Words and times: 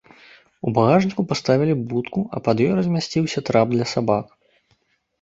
У 0.71 0.71
багажніку 0.77 1.25
паставілі 1.33 1.73
будку, 1.93 2.25
а 2.39 2.43
пад 2.49 2.65
ёй 2.71 2.75
размясціўся 2.83 3.39
трап 3.51 3.67
для 3.79 3.85
сабак. 3.97 4.39